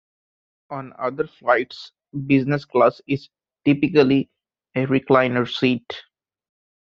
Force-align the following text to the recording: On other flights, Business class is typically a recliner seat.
On 0.71 0.93
other 0.97 1.27
flights, 1.27 1.91
Business 2.25 2.65
class 2.65 3.03
is 3.05 3.29
typically 3.65 4.31
a 4.73 4.87
recliner 4.87 5.47
seat. 5.47 5.93